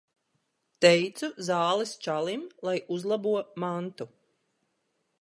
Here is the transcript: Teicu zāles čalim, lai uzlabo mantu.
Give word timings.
Teicu 0.85 1.29
zāles 1.49 1.93
čalim, 2.07 2.49
lai 2.69 2.77
uzlabo 2.97 3.37
mantu. 3.65 4.13